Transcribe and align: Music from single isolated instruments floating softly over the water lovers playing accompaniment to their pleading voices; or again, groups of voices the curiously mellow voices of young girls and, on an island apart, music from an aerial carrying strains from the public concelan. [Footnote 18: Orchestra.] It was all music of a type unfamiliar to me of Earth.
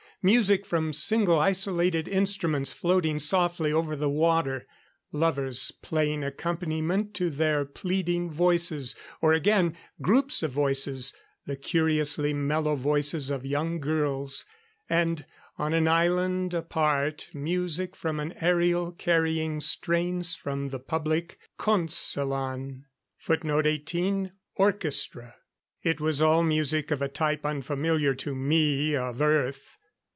Music 0.23 0.67
from 0.67 0.93
single 0.93 1.39
isolated 1.39 2.07
instruments 2.07 2.73
floating 2.73 3.17
softly 3.17 3.73
over 3.73 3.95
the 3.95 4.07
water 4.07 4.67
lovers 5.11 5.71
playing 5.81 6.23
accompaniment 6.23 7.15
to 7.15 7.27
their 7.31 7.65
pleading 7.65 8.29
voices; 8.29 8.93
or 9.19 9.33
again, 9.33 9.75
groups 9.99 10.43
of 10.43 10.51
voices 10.51 11.11
the 11.47 11.55
curiously 11.55 12.35
mellow 12.35 12.75
voices 12.75 13.31
of 13.31 13.47
young 13.47 13.79
girls 13.79 14.45
and, 14.87 15.25
on 15.57 15.73
an 15.73 15.87
island 15.87 16.53
apart, 16.53 17.27
music 17.33 17.95
from 17.95 18.19
an 18.19 18.31
aerial 18.41 18.91
carrying 18.91 19.59
strains 19.59 20.35
from 20.35 20.69
the 20.69 20.77
public 20.77 21.39
concelan. 21.57 22.83
[Footnote 23.17 23.65
18: 23.65 24.31
Orchestra.] 24.53 25.33
It 25.81 25.99
was 25.99 26.21
all 26.21 26.43
music 26.43 26.91
of 26.91 27.01
a 27.01 27.07
type 27.07 27.43
unfamiliar 27.43 28.13
to 28.13 28.35
me 28.35 28.95
of 28.95 29.19
Earth. 29.19 29.79